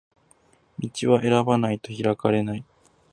[0.79, 2.65] 道は選ばないと開かれない